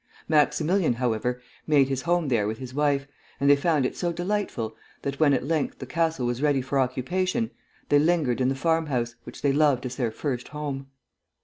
Maximilian, 0.27 0.93
however, 0.93 1.39
made 1.67 1.87
his 1.87 2.01
home 2.01 2.27
there 2.29 2.47
with 2.47 2.57
his 2.57 2.73
wife, 2.73 3.07
and 3.39 3.47
they 3.47 3.55
found 3.55 3.85
it 3.85 3.95
so 3.95 4.11
delightful 4.11 4.75
that 5.03 5.19
when 5.19 5.31
at 5.31 5.45
length 5.45 5.77
the 5.77 5.85
castle 5.85 6.25
was 6.25 6.41
ready 6.41 6.59
for 6.59 6.79
occupation, 6.79 7.51
they 7.89 7.99
lingered 7.99 8.41
in 8.41 8.49
the 8.49 8.55
farmhouse, 8.55 9.13
which 9.25 9.43
they 9.43 9.53
loved 9.53 9.85
as 9.85 9.97
their 9.97 10.09
first 10.09 10.47
home. 10.47 10.87